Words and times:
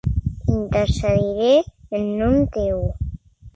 Intercediré 0.53 1.53
en 1.99 2.09
nom 2.23 2.41
teu. 2.59 2.83